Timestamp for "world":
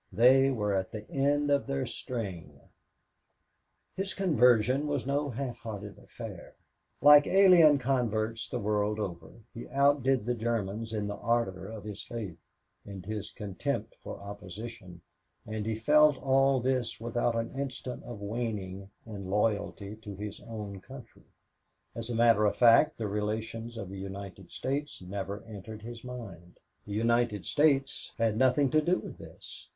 8.57-8.99